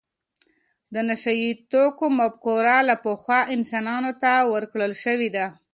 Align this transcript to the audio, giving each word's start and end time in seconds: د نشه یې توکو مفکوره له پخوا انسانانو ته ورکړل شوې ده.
د 0.93 0.95
نشه 1.07 1.33
یې 1.41 1.49
توکو 1.71 2.05
مفکوره 2.19 2.77
له 2.89 2.95
پخوا 3.03 3.39
انسانانو 3.55 4.11
ته 4.21 4.31
ورکړل 4.53 4.91
شوې 5.03 5.29
ده. 5.35 5.45